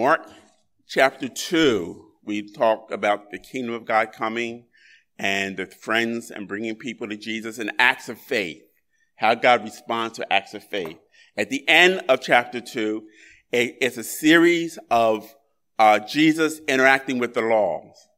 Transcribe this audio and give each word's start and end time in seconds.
Mark 0.00 0.30
chapter 0.88 1.28
2, 1.28 2.12
we 2.24 2.50
talk 2.50 2.90
about 2.90 3.30
the 3.30 3.38
kingdom 3.38 3.74
of 3.74 3.84
God 3.84 4.12
coming 4.12 4.64
and 5.18 5.58
the 5.58 5.66
friends 5.66 6.30
and 6.30 6.48
bringing 6.48 6.76
people 6.76 7.06
to 7.06 7.18
Jesus 7.18 7.58
and 7.58 7.70
acts 7.78 8.08
of 8.08 8.18
faith, 8.18 8.62
how 9.16 9.34
God 9.34 9.62
responds 9.62 10.16
to 10.16 10.32
acts 10.32 10.54
of 10.54 10.64
faith. 10.64 10.96
At 11.36 11.50
the 11.50 11.68
end 11.68 12.00
of 12.08 12.22
chapter 12.22 12.62
2, 12.62 13.02
it's 13.52 13.98
a 13.98 14.02
series 14.02 14.78
of 14.90 15.34
uh, 15.78 15.98
Jesus 15.98 16.62
interacting 16.66 17.18
with 17.18 17.34
the 17.34 17.42
laws 17.42 18.08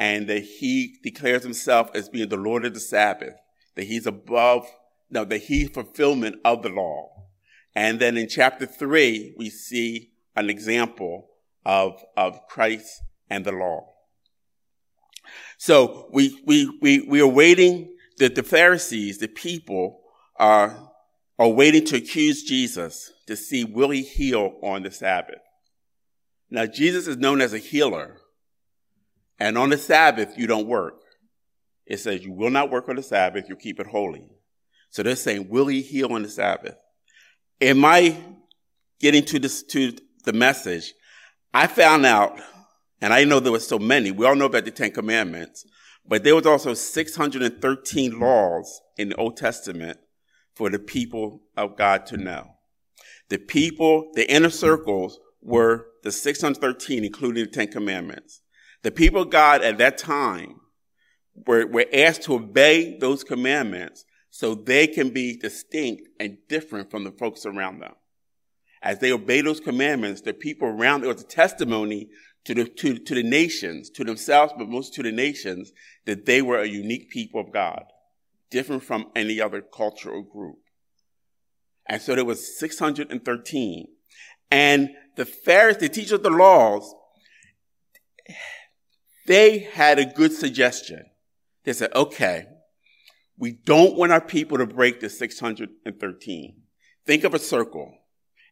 and 0.00 0.28
that 0.28 0.42
he 0.42 0.98
declares 1.04 1.44
himself 1.44 1.88
as 1.94 2.08
being 2.08 2.30
the 2.30 2.36
Lord 2.36 2.64
of 2.64 2.74
the 2.74 2.80
Sabbath, 2.80 3.36
that 3.76 3.84
he's 3.84 4.08
above, 4.08 4.66
no, 5.08 5.24
that 5.24 5.42
he's 5.42 5.70
fulfillment 5.70 6.40
of 6.44 6.64
the 6.64 6.68
law. 6.68 7.28
And 7.76 8.00
then 8.00 8.16
in 8.16 8.28
chapter 8.28 8.66
three, 8.66 9.36
we 9.38 9.50
see 9.50 10.10
an 10.36 10.50
example 10.50 11.28
of, 11.64 12.02
of 12.16 12.46
Christ 12.48 13.02
and 13.28 13.44
the 13.44 13.52
law. 13.52 13.92
So 15.58 16.08
we, 16.12 16.40
we, 16.46 16.78
we, 16.80 17.00
we 17.00 17.20
are 17.20 17.26
waiting 17.26 17.96
that 18.18 18.34
the 18.34 18.42
Pharisees, 18.42 19.18
the 19.18 19.28
people 19.28 20.00
are, 20.36 20.90
are 21.38 21.48
waiting 21.48 21.84
to 21.86 21.96
accuse 21.96 22.42
Jesus 22.42 23.12
to 23.26 23.36
see 23.36 23.64
will 23.64 23.90
he 23.90 24.02
heal 24.02 24.58
on 24.62 24.82
the 24.82 24.90
Sabbath. 24.90 25.40
Now 26.50 26.66
Jesus 26.66 27.06
is 27.06 27.16
known 27.16 27.40
as 27.40 27.52
a 27.52 27.58
healer. 27.58 28.18
And 29.38 29.58
on 29.58 29.70
the 29.70 29.78
Sabbath, 29.78 30.38
you 30.38 30.46
don't 30.46 30.66
work. 30.66 30.94
It 31.84 31.98
says 31.98 32.24
you 32.24 32.32
will 32.32 32.50
not 32.50 32.70
work 32.70 32.88
on 32.88 32.96
the 32.96 33.02
Sabbath, 33.02 33.48
you 33.48 33.56
keep 33.56 33.80
it 33.80 33.86
holy. 33.86 34.26
So 34.90 35.02
they're 35.02 35.16
saying, 35.16 35.48
will 35.50 35.66
he 35.66 35.82
heal 35.82 36.12
on 36.12 36.22
the 36.22 36.28
Sabbath? 36.28 36.76
Am 37.60 37.84
I 37.84 38.16
getting 39.00 39.24
to 39.26 39.38
this, 39.38 39.62
to 39.64 39.92
the 40.26 40.34
message, 40.34 40.92
I 41.54 41.66
found 41.68 42.04
out, 42.04 42.38
and 43.00 43.14
I 43.14 43.24
know 43.24 43.40
there 43.40 43.52
were 43.52 43.60
so 43.60 43.78
many, 43.78 44.10
we 44.10 44.26
all 44.26 44.34
know 44.34 44.44
about 44.44 44.66
the 44.66 44.70
Ten 44.70 44.90
Commandments, 44.90 45.64
but 46.06 46.22
there 46.22 46.34
was 46.34 46.46
also 46.46 46.74
613 46.74 48.20
laws 48.20 48.80
in 48.98 49.08
the 49.08 49.16
Old 49.16 49.36
Testament 49.36 49.98
for 50.54 50.68
the 50.68 50.78
people 50.78 51.42
of 51.56 51.76
God 51.76 52.06
to 52.06 52.16
know. 52.16 52.50
The 53.28 53.38
people, 53.38 54.10
the 54.14 54.30
inner 54.30 54.50
circles 54.50 55.18
were 55.40 55.86
the 56.02 56.12
613, 56.12 57.04
including 57.04 57.44
the 57.44 57.50
Ten 57.50 57.68
Commandments. 57.68 58.42
The 58.82 58.90
people 58.90 59.22
of 59.22 59.30
God 59.30 59.62
at 59.62 59.78
that 59.78 59.98
time 59.98 60.60
were, 61.46 61.66
were 61.66 61.86
asked 61.92 62.22
to 62.22 62.34
obey 62.34 62.98
those 62.98 63.24
commandments 63.24 64.04
so 64.30 64.54
they 64.54 64.86
can 64.86 65.10
be 65.10 65.36
distinct 65.36 66.08
and 66.20 66.38
different 66.48 66.90
from 66.90 67.04
the 67.04 67.10
folks 67.12 67.46
around 67.46 67.80
them. 67.80 67.94
As 68.82 68.98
they 68.98 69.12
obey 69.12 69.40
those 69.40 69.60
commandments, 69.60 70.20
the 70.20 70.32
people 70.32 70.68
around, 70.68 71.04
it 71.04 71.08
was 71.08 71.22
a 71.22 71.26
testimony 71.26 72.08
to 72.44 72.54
the, 72.54 72.64
to, 72.64 72.98
to 72.98 73.14
the 73.14 73.22
nations, 73.22 73.90
to 73.90 74.04
themselves, 74.04 74.52
but 74.56 74.68
most 74.68 74.94
to 74.94 75.02
the 75.02 75.12
nations, 75.12 75.72
that 76.04 76.26
they 76.26 76.42
were 76.42 76.60
a 76.60 76.66
unique 76.66 77.10
people 77.10 77.40
of 77.40 77.52
God, 77.52 77.84
different 78.50 78.84
from 78.84 79.10
any 79.16 79.40
other 79.40 79.60
culture 79.60 80.10
or 80.10 80.22
group. 80.22 80.58
And 81.88 82.00
so 82.00 82.14
there 82.14 82.24
was 82.24 82.58
613. 82.58 83.86
And 84.50 84.90
the 85.16 85.24
Pharisees, 85.24 85.80
the 85.80 85.88
teachers 85.88 86.12
of 86.12 86.22
the 86.22 86.30
laws, 86.30 86.94
they 89.26 89.58
had 89.58 89.98
a 89.98 90.04
good 90.04 90.32
suggestion. 90.32 91.06
They 91.64 91.72
said, 91.72 91.92
okay, 91.94 92.46
we 93.38 93.52
don't 93.52 93.96
want 93.96 94.12
our 94.12 94.20
people 94.20 94.58
to 94.58 94.66
break 94.66 95.00
the 95.00 95.10
613. 95.10 96.62
Think 97.06 97.24
of 97.24 97.34
a 97.34 97.38
circle, 97.38 97.92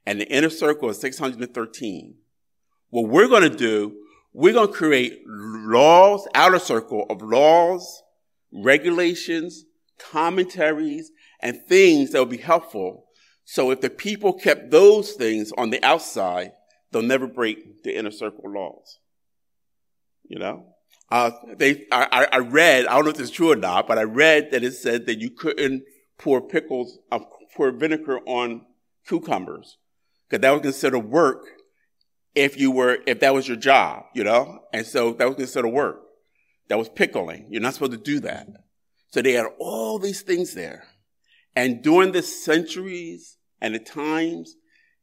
and 0.07 0.21
the 0.21 0.29
inner 0.29 0.51
circle 0.51 0.91
is 0.91 1.01
613. 1.01 2.15
What 2.91 3.09
we're 3.09 3.29
going 3.29 3.51
to 3.51 3.57
do, 3.57 3.97
we're 4.33 4.53
going 4.53 4.69
to 4.69 4.73
create 4.73 5.23
laws, 5.27 6.27
outer 6.35 6.59
circle 6.59 7.07
of 7.09 7.23
laws, 7.23 8.03
regulations, 8.53 9.65
commentaries, 9.99 11.11
and 11.41 11.63
things 11.67 12.11
that 12.11 12.19
will 12.19 12.27
be 12.27 12.37
helpful. 12.37 13.07
So 13.45 13.71
if 13.71 13.81
the 13.81 13.91
people 13.91 14.33
kept 14.33 14.71
those 14.71 15.13
things 15.13 15.53
on 15.57 15.71
the 15.71 15.83
outside, 15.85 16.53
they'll 16.91 17.03
never 17.03 17.27
break 17.27 17.83
the 17.83 17.97
inner 17.97 18.11
circle 18.11 18.51
laws. 18.51 18.99
You 20.25 20.39
know, 20.39 20.67
uh, 21.11 21.33
they, 21.57 21.85
I, 21.93 22.27
I 22.33 22.39
read, 22.39 22.87
I 22.87 22.95
don't 22.95 23.05
know 23.05 23.11
if 23.11 23.21
it's 23.21 23.31
true 23.31 23.53
or 23.53 23.57
not, 23.57 23.87
but 23.87 23.99
I 23.99 24.05
read 24.05 24.51
that 24.53 24.65
it 24.65 24.73
said 24.73 25.07
that 25.07 25.21
you 25.21 25.31
couldn't 25.31 25.85
pour 26.19 26.41
pickles, 26.41 26.99
uh, 27.13 27.21
pour 27.55 27.71
vinegar 27.73 28.21
on 28.21 28.63
cucumbers 29.07 29.79
because 30.29 30.43
that 30.43 30.51
was 30.51 30.63
considered 30.63 31.01
work 31.01 31.45
if 32.35 32.59
you 32.59 32.71
were, 32.71 32.99
if 33.07 33.21
that 33.21 33.35
was 33.35 33.47
your 33.47 33.57
job, 33.57 34.05
you 34.15 34.25
know? 34.25 34.61
And 34.73 34.87
so 34.87 35.13
that 35.15 35.27
was 35.27 35.37
considered 35.37 35.69
work. 35.69 36.03
That 36.69 36.79
was 36.79 36.89
pickling. 36.89 37.49
You're 37.51 37.63
not 37.63 37.75
supposed 37.75 37.93
to 37.93 37.99
do 37.99 38.21
that. 38.21 38.49
So 39.11 39.23
they 39.23 39.33
had 39.33 39.47
all 39.59 39.99
these 39.99 40.23
things 40.23 40.55
there. 40.55 40.85
And 41.55 41.83
during 41.83 42.13
the 42.13 42.23
centuries 42.23 43.37
and 43.61 43.75
the 43.75 43.79
times, 43.79 44.57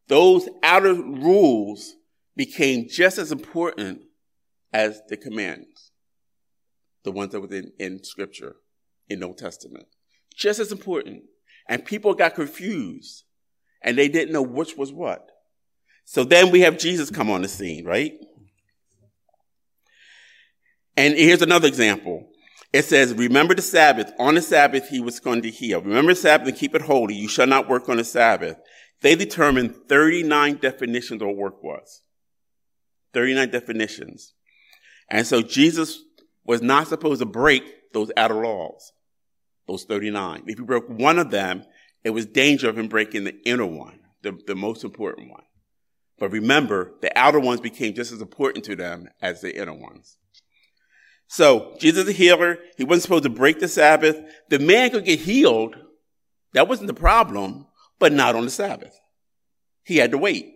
those 0.07 0.49
outer 0.63 0.93
rules 0.93 1.93
became 2.35 2.87
just 2.89 3.17
as 3.17 3.31
important 3.31 4.01
as 4.73 5.01
the 5.07 5.17
commands, 5.17 5.91
the 7.03 7.11
ones 7.11 7.31
that 7.31 7.41
were 7.41 7.53
in, 7.53 7.71
in 7.79 8.03
scripture, 8.03 8.55
in 9.07 9.21
the 9.21 9.27
Old 9.27 9.37
Testament. 9.37 9.85
Just 10.35 10.59
as 10.59 10.71
important. 10.71 11.23
And 11.69 11.85
people 11.85 12.13
got 12.13 12.35
confused 12.35 13.23
and 13.81 13.97
they 13.97 14.07
didn't 14.07 14.33
know 14.33 14.41
which 14.41 14.75
was 14.77 14.91
what. 14.91 15.29
So 16.05 16.23
then 16.23 16.51
we 16.51 16.61
have 16.61 16.77
Jesus 16.77 17.09
come 17.09 17.29
on 17.29 17.41
the 17.41 17.47
scene, 17.47 17.85
right? 17.85 18.13
And 20.97 21.15
here's 21.15 21.41
another 21.41 21.67
example. 21.67 22.27
It 22.73 22.85
says, 22.85 23.13
remember 23.13 23.53
the 23.53 23.61
Sabbath. 23.61 24.11
On 24.17 24.35
the 24.35 24.41
Sabbath, 24.41 24.87
he 24.87 25.01
was 25.01 25.19
going 25.19 25.41
to 25.41 25.49
heal. 25.49 25.81
Remember 25.81 26.13
the 26.13 26.19
Sabbath 26.19 26.47
and 26.47 26.57
keep 26.57 26.73
it 26.75 26.81
holy. 26.81 27.15
You 27.15 27.27
shall 27.27 27.47
not 27.47 27.69
work 27.69 27.89
on 27.89 27.97
the 27.97 28.03
Sabbath. 28.03 28.57
They 29.01 29.15
determined 29.15 29.75
39 29.89 30.57
definitions 30.57 31.21
of 31.21 31.27
what 31.29 31.37
work 31.37 31.63
was. 31.63 32.01
39 33.13 33.49
definitions. 33.49 34.33
And 35.09 35.27
so 35.27 35.41
Jesus 35.41 35.99
was 36.45 36.61
not 36.61 36.87
supposed 36.87 37.19
to 37.19 37.25
break 37.25 37.63
those 37.93 38.11
outer 38.15 38.35
laws, 38.35 38.93
those 39.67 39.83
39. 39.83 40.43
If 40.47 40.59
he 40.59 40.63
broke 40.63 40.87
one 40.87 41.19
of 41.19 41.31
them, 41.31 41.65
it 42.03 42.11
was 42.11 42.25
danger 42.25 42.69
of 42.69 42.77
him 42.77 42.87
breaking 42.87 43.23
the 43.23 43.35
inner 43.45 43.65
one, 43.65 43.99
the, 44.23 44.37
the 44.47 44.55
most 44.55 44.83
important 44.83 45.29
one. 45.29 45.43
But 46.17 46.31
remember, 46.31 46.93
the 47.01 47.15
outer 47.17 47.39
ones 47.39 47.61
became 47.61 47.93
just 47.93 48.11
as 48.11 48.21
important 48.21 48.65
to 48.65 48.75
them 48.75 49.07
as 49.21 49.41
the 49.41 49.55
inner 49.59 49.73
ones. 49.73 50.17
So, 51.27 51.75
Jesus 51.79 52.07
a 52.07 52.11
healer. 52.11 52.59
He 52.77 52.83
wasn't 52.83 53.03
supposed 53.03 53.23
to 53.23 53.29
break 53.29 53.59
the 53.59 53.67
Sabbath. 53.67 54.21
The 54.49 54.59
man 54.59 54.91
could 54.91 55.05
get 55.05 55.19
healed. 55.19 55.75
That 56.53 56.67
wasn't 56.67 56.87
the 56.87 56.93
problem, 56.93 57.67
but 57.99 58.11
not 58.11 58.35
on 58.35 58.43
the 58.43 58.51
Sabbath. 58.51 58.99
He 59.83 59.97
had 59.97 60.11
to 60.11 60.17
wait. 60.17 60.55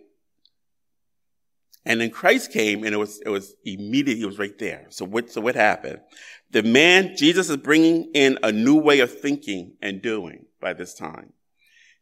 And 1.86 2.00
then 2.00 2.10
Christ 2.10 2.52
came 2.52 2.84
and 2.84 2.92
it 2.92 2.98
was, 2.98 3.20
it 3.24 3.28
was 3.28 3.54
immediate. 3.64 4.18
He 4.18 4.26
was 4.26 4.38
right 4.38 4.58
there. 4.58 4.86
So 4.90 5.04
what, 5.04 5.30
so 5.30 5.40
what 5.40 5.54
happened? 5.54 6.00
The 6.50 6.62
man, 6.62 7.16
Jesus 7.16 7.48
is 7.48 7.56
bringing 7.56 8.10
in 8.12 8.38
a 8.42 8.52
new 8.52 8.76
way 8.76 9.00
of 9.00 9.20
thinking 9.20 9.76
and 9.80 10.02
doing 10.02 10.46
by 10.60 10.74
this 10.74 10.94
time. 10.94 11.32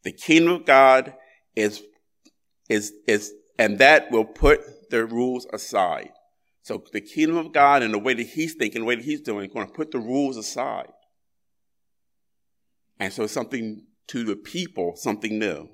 The 0.05 0.13
kingdom 0.13 0.55
of 0.55 0.67
God 0.67 1.15
is, 1.57 1.83
is, 2.69 2.93
is, 3.07 3.33
and 3.59 3.79
that 3.79 4.11
will 4.11 4.25
put 4.25 4.91
the 4.91 5.05
rules 5.05 5.47
aside. 5.53 6.11
So 6.63 6.83
the 6.93 7.01
kingdom 7.01 7.37
of 7.37 7.53
God 7.53 7.83
and 7.83 7.93
the 7.93 7.99
way 7.99 8.15
that 8.15 8.27
he's 8.27 8.55
thinking, 8.55 8.83
the 8.83 8.87
way 8.87 8.97
that 8.97 9.05
he's 9.05 9.21
doing, 9.21 9.47
is 9.47 9.53
going 9.53 9.67
to 9.67 9.73
put 9.73 9.91
the 9.91 9.99
rules 9.99 10.37
aside. 10.37 10.93
And 12.99 13.13
so 13.13 13.27
something 13.27 13.87
to 14.09 14.25
the 14.25 14.37
people, 14.37 14.95
something 14.97 15.39
new. 15.39 15.69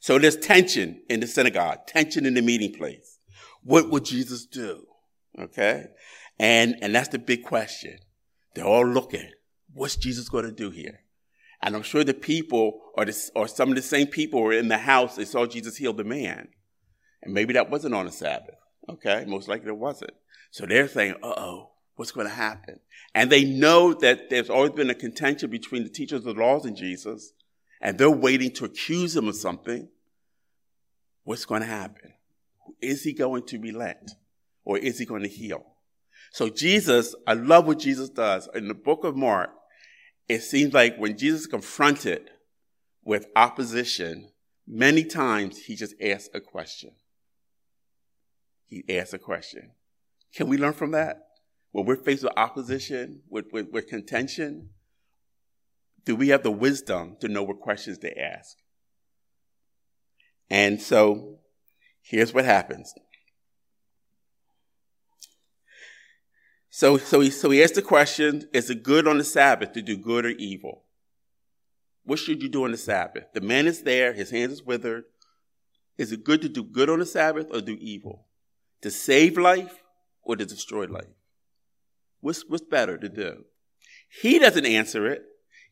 So 0.00 0.18
there's 0.18 0.36
tension 0.36 1.02
in 1.08 1.20
the 1.20 1.26
synagogue, 1.26 1.86
tension 1.86 2.26
in 2.26 2.34
the 2.34 2.42
meeting 2.42 2.72
place. 2.72 3.18
What 3.62 3.90
would 3.90 4.04
Jesus 4.04 4.46
do? 4.46 4.86
Okay. 5.38 5.86
And, 6.38 6.76
and 6.80 6.94
that's 6.94 7.08
the 7.08 7.18
big 7.18 7.44
question. 7.44 7.98
They're 8.54 8.64
all 8.64 8.86
looking. 8.86 9.30
What's 9.72 9.96
Jesus 9.96 10.28
going 10.28 10.44
to 10.44 10.52
do 10.52 10.70
here? 10.70 11.00
And 11.62 11.74
I'm 11.74 11.82
sure 11.82 12.04
the 12.04 12.14
people 12.14 12.80
or, 12.94 13.04
the, 13.04 13.30
or 13.34 13.48
some 13.48 13.70
of 13.70 13.76
the 13.76 13.82
same 13.82 14.06
people 14.06 14.42
were 14.42 14.52
in 14.52 14.68
the 14.68 14.78
house. 14.78 15.16
They 15.16 15.24
saw 15.24 15.46
Jesus 15.46 15.76
heal 15.76 15.92
the 15.92 16.04
man. 16.04 16.48
And 17.22 17.34
maybe 17.34 17.54
that 17.54 17.70
wasn't 17.70 17.94
on 17.94 18.06
a 18.06 18.12
Sabbath. 18.12 18.56
Okay. 18.88 19.24
Most 19.26 19.48
likely 19.48 19.68
it 19.68 19.78
wasn't. 19.78 20.12
So 20.50 20.66
they're 20.66 20.88
saying, 20.88 21.14
uh 21.22 21.34
oh, 21.36 21.70
what's 21.96 22.12
going 22.12 22.26
to 22.26 22.32
happen? 22.32 22.80
And 23.14 23.30
they 23.30 23.44
know 23.44 23.94
that 23.94 24.30
there's 24.30 24.50
always 24.50 24.72
been 24.72 24.90
a 24.90 24.94
contention 24.94 25.50
between 25.50 25.82
the 25.82 25.90
teachers 25.90 26.24
of 26.24 26.36
the 26.36 26.40
laws 26.40 26.64
and 26.64 26.76
Jesus, 26.76 27.32
and 27.80 27.98
they're 27.98 28.10
waiting 28.10 28.50
to 28.52 28.64
accuse 28.64 29.16
him 29.16 29.28
of 29.28 29.36
something. 29.36 29.88
What's 31.24 31.44
going 31.44 31.62
to 31.62 31.66
happen? 31.66 32.12
Is 32.80 33.02
he 33.02 33.12
going 33.12 33.46
to 33.46 33.58
relent 33.58 34.12
or 34.64 34.78
is 34.78 34.98
he 34.98 35.04
going 35.04 35.22
to 35.22 35.28
heal? 35.28 35.64
So 36.32 36.48
Jesus, 36.48 37.14
I 37.26 37.32
love 37.32 37.66
what 37.66 37.78
Jesus 37.78 38.10
does. 38.10 38.48
In 38.54 38.68
the 38.68 38.74
book 38.74 39.04
of 39.04 39.16
Mark, 39.16 39.50
it 40.28 40.42
seems 40.42 40.74
like 40.74 40.96
when 40.96 41.16
Jesus 41.16 41.46
confronted 41.46 42.30
with 43.04 43.26
opposition, 43.36 44.30
many 44.66 45.04
times 45.04 45.58
he 45.58 45.76
just 45.76 45.94
asks 46.02 46.28
a 46.34 46.40
question. 46.40 46.90
he 48.66 48.84
asked 48.98 49.14
a 49.14 49.18
question. 49.18 49.70
Can 50.34 50.48
we 50.48 50.58
learn 50.58 50.72
from 50.72 50.90
that? 50.90 51.18
When 51.70 51.86
we're 51.86 51.96
faced 51.96 52.24
with 52.24 52.32
opposition, 52.36 53.22
with, 53.28 53.46
with, 53.52 53.70
with 53.70 53.86
contention, 53.86 54.70
do 56.04 56.16
we 56.16 56.28
have 56.28 56.42
the 56.42 56.50
wisdom 56.50 57.16
to 57.20 57.28
know 57.28 57.42
what 57.42 57.60
questions 57.60 57.98
to 57.98 58.18
ask? 58.18 58.56
And 60.48 60.80
so 60.80 61.38
here's 62.02 62.32
what 62.32 62.44
happens. 62.44 62.92
So, 66.76 66.98
so 66.98 67.20
he, 67.20 67.30
so 67.30 67.48
he 67.48 67.62
asked 67.62 67.76
the 67.76 67.80
question, 67.80 68.50
is 68.52 68.68
it 68.68 68.82
good 68.82 69.08
on 69.08 69.16
the 69.16 69.24
Sabbath 69.24 69.72
to 69.72 69.80
do 69.80 69.96
good 69.96 70.26
or 70.26 70.32
evil? 70.32 70.82
What 72.04 72.18
should 72.18 72.42
you 72.42 72.50
do 72.50 72.66
on 72.66 72.72
the 72.72 72.76
Sabbath? 72.76 73.32
The 73.32 73.40
man 73.40 73.66
is 73.66 73.80
there, 73.80 74.12
his 74.12 74.28
hands 74.28 74.52
is 74.52 74.62
withered. 74.62 75.04
Is 75.96 76.12
it 76.12 76.22
good 76.22 76.42
to 76.42 76.50
do 76.50 76.62
good 76.62 76.90
on 76.90 76.98
the 76.98 77.06
Sabbath 77.06 77.46
or 77.50 77.62
do 77.62 77.78
evil? 77.80 78.26
To 78.82 78.90
save 78.90 79.38
life 79.38 79.84
or 80.22 80.36
to 80.36 80.44
destroy 80.44 80.84
life? 80.84 81.16
What's, 82.20 82.44
what's 82.46 82.62
better 82.62 82.98
to 82.98 83.08
do? 83.08 83.46
He 84.20 84.38
doesn't 84.38 84.66
answer 84.66 85.06
it. 85.06 85.22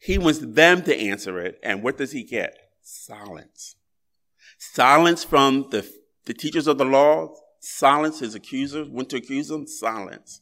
He 0.01 0.17
wants 0.17 0.39
them 0.39 0.85
to 0.85 0.97
answer 0.97 1.39
it. 1.39 1.61
And 1.63 1.83
what 1.83 1.99
does 1.99 2.13
he 2.13 2.25
get? 2.25 2.57
Silence. 2.81 3.77
Silence 4.57 5.23
from 5.23 5.67
the, 5.71 5.87
the 6.25 6.33
teachers 6.33 6.67
of 6.67 6.79
the 6.79 6.87
law. 6.87 7.35
Silence 7.61 8.21
his 8.21 8.35
accusers. 8.35 8.89
Went 8.89 9.11
to 9.11 9.19
accuse 9.19 9.51
him. 9.51 9.67
Silence. 9.67 10.41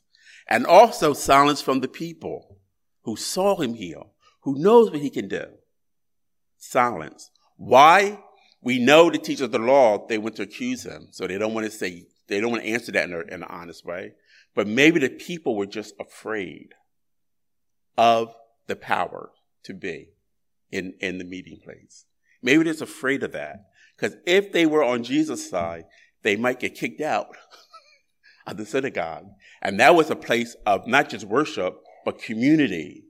And 0.49 0.67
also 0.67 1.13
silence 1.13 1.63
from 1.63 1.81
the 1.81 1.89
people 1.89 2.59
who 3.03 3.17
saw 3.17 3.61
him 3.61 3.75
heal, 3.75 4.13
who 4.43 4.59
knows 4.59 4.91
what 4.91 5.01
he 5.01 5.11
can 5.11 5.29
do. 5.29 5.47
Silence. 6.59 7.31
Why? 7.57 8.19
We 8.61 8.79
know 8.79 9.11
the 9.11 9.19
teachers 9.19 9.43
of 9.43 9.53
the 9.53 9.59
law, 9.59 10.07
they 10.07 10.19
went 10.19 10.37
to 10.37 10.43
accuse 10.43 10.85
him. 10.85 11.09
So 11.11 11.27
they 11.27 11.39
don't 11.39 11.55
want 11.55 11.67
to 11.67 11.73
say, 11.73 12.07
they 12.29 12.41
don't 12.41 12.51
want 12.51 12.63
to 12.63 12.69
answer 12.69 12.93
that 12.93 13.09
in, 13.09 13.15
a, 13.15 13.21
in 13.21 13.43
an 13.43 13.45
honest 13.45 13.85
way. 13.85 14.13
But 14.55 14.67
maybe 14.69 15.01
the 15.01 15.09
people 15.09 15.57
were 15.57 15.67
just 15.67 15.95
afraid 15.99 16.75
of 17.97 18.35
the 18.67 18.77
power 18.77 19.31
to 19.65 19.75
be 19.75 20.11
in, 20.71 20.95
in 21.01 21.19
the 21.19 21.25
meeting 21.25 21.61
place. 21.63 22.05
Maybe 22.43 22.65
they're 22.65 22.83
afraid 22.83 23.23
of 23.23 23.33
that. 23.33 23.67
Because 23.97 24.17
if 24.27 24.53
they 24.53 24.67
were 24.67 24.83
on 24.83 25.05
Jesus' 25.05 25.49
side, 25.49 25.85
they 26.23 26.37
might 26.37 26.61
get 26.61 26.75
kicked 26.75 27.01
out 27.01 27.29
of 28.47 28.57
the 28.57 28.67
synagogue. 28.67 29.27
And 29.61 29.79
that 29.81 29.95
was 29.95 30.11
a 30.11 30.17
place 30.17 30.57
of 30.67 30.87
not 30.87 31.09
just 31.09 31.27
worship, 31.27 31.81
but 32.05 32.19
community. 32.21 33.05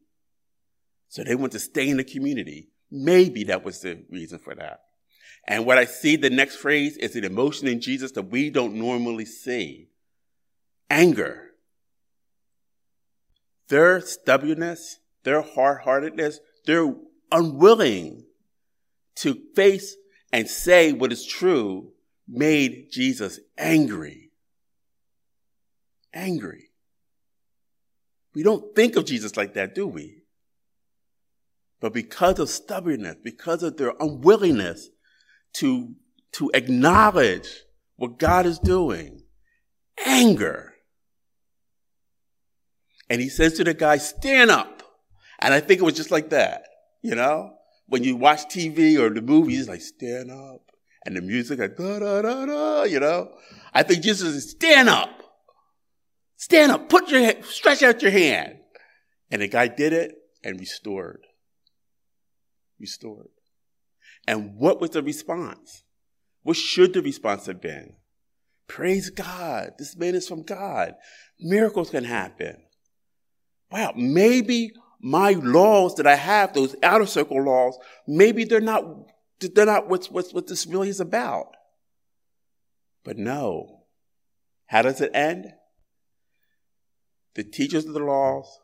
So 1.08 1.24
they 1.24 1.34
want 1.34 1.52
to 1.52 1.58
stay 1.58 1.88
in 1.88 1.96
the 1.96 2.04
community. 2.04 2.68
Maybe 2.90 3.44
that 3.44 3.64
was 3.64 3.80
the 3.80 4.04
reason 4.10 4.38
for 4.38 4.54
that. 4.54 4.80
And 5.46 5.66
what 5.66 5.78
I 5.78 5.86
see 5.86 6.16
the 6.16 6.30
next 6.30 6.56
phrase 6.56 6.96
is 6.96 7.16
an 7.16 7.24
emotion 7.24 7.66
in 7.66 7.80
Jesus 7.80 8.12
that 8.12 8.30
we 8.30 8.50
don't 8.50 8.74
normally 8.74 9.24
see 9.24 9.88
anger. 10.88 11.50
Their 13.68 14.00
stubbornness, 14.00 14.98
their 15.24 15.42
hard 15.42 15.82
heartedness, 15.82 16.40
they're 16.66 16.94
unwilling 17.30 18.24
to 19.16 19.38
face 19.56 19.96
and 20.32 20.48
say 20.48 20.92
what 20.92 21.12
is 21.12 21.26
true 21.26 21.92
made 22.28 22.88
Jesus 22.90 23.40
angry. 23.58 24.31
Angry. 26.14 26.70
We 28.34 28.42
don't 28.42 28.74
think 28.74 28.96
of 28.96 29.04
Jesus 29.04 29.36
like 29.36 29.54
that, 29.54 29.74
do 29.74 29.86
we? 29.86 30.22
But 31.80 31.92
because 31.92 32.38
of 32.38 32.48
stubbornness, 32.48 33.16
because 33.22 33.62
of 33.62 33.76
their 33.76 33.92
unwillingness 33.98 34.88
to, 35.54 35.94
to 36.32 36.50
acknowledge 36.54 37.48
what 37.96 38.18
God 38.18 38.46
is 38.46 38.58
doing, 38.58 39.24
anger. 40.06 40.74
And 43.10 43.20
he 43.20 43.28
says 43.28 43.54
to 43.54 43.64
the 43.64 43.74
guy, 43.74 43.98
stand 43.98 44.50
up. 44.50 44.82
And 45.40 45.52
I 45.52 45.60
think 45.60 45.80
it 45.80 45.84
was 45.84 45.94
just 45.94 46.10
like 46.10 46.30
that, 46.30 46.64
you 47.02 47.14
know? 47.14 47.54
When 47.88 48.04
you 48.04 48.16
watch 48.16 48.44
TV 48.44 48.98
or 48.98 49.10
the 49.10 49.20
movies, 49.20 49.68
like, 49.68 49.82
stand 49.82 50.30
up. 50.30 50.62
And 51.04 51.16
the 51.16 51.20
music, 51.20 51.58
like, 51.58 51.76
da 51.76 51.98
da 51.98 52.22
da 52.22 52.46
da, 52.46 52.82
you 52.84 53.00
know? 53.00 53.34
I 53.74 53.82
think 53.82 54.02
Jesus 54.02 54.34
is, 54.34 54.50
stand 54.50 54.88
up. 54.88 55.21
Stand 56.42 56.72
up. 56.72 56.88
Put 56.88 57.08
your, 57.08 57.40
stretch 57.44 57.84
out 57.84 58.02
your 58.02 58.10
hand. 58.10 58.56
And 59.30 59.42
the 59.42 59.46
guy 59.46 59.68
did 59.68 59.92
it 59.92 60.12
and 60.42 60.58
restored. 60.58 61.24
Restored. 62.80 63.28
And 64.26 64.56
what 64.56 64.80
was 64.80 64.90
the 64.90 65.04
response? 65.04 65.84
What 66.42 66.56
should 66.56 66.94
the 66.94 67.00
response 67.00 67.46
have 67.46 67.60
been? 67.60 67.94
Praise 68.66 69.08
God. 69.08 69.74
This 69.78 69.96
man 69.96 70.16
is 70.16 70.26
from 70.26 70.42
God. 70.42 70.94
Miracles 71.38 71.90
can 71.90 72.02
happen. 72.02 72.56
Wow, 73.70 73.92
maybe 73.94 74.72
my 75.00 75.34
laws 75.34 75.94
that 75.94 76.08
I 76.08 76.16
have, 76.16 76.54
those 76.54 76.74
outer 76.82 77.06
circle 77.06 77.40
laws, 77.40 77.78
maybe 78.08 78.42
they're 78.42 78.60
not, 78.60 78.84
they're 79.38 79.64
not 79.64 79.88
what's, 79.88 80.10
what's, 80.10 80.34
what 80.34 80.48
this 80.48 80.66
really 80.66 80.88
is 80.88 80.98
about. 80.98 81.54
But 83.04 83.16
no. 83.16 83.84
How 84.66 84.82
does 84.82 85.00
it 85.00 85.12
end? 85.14 85.52
The 87.34 87.44
teachers 87.44 87.86
of 87.86 87.94
the 87.94 88.00
laws 88.00 88.60